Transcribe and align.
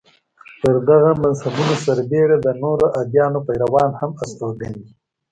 پر 0.59 0.75
دغو 0.87 1.11
مذهبونو 1.23 1.75
سربېره 1.85 2.37
د 2.39 2.47
نورو 2.63 2.85
ادیانو 3.01 3.39
پیروان 3.47 3.89
هم 3.99 4.11
استوګن 4.23 4.71
دي. 4.81 4.87